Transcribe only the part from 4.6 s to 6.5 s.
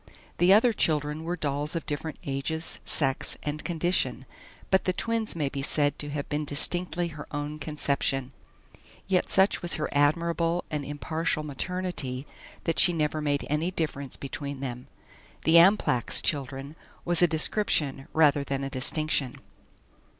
but the twins may be said to have been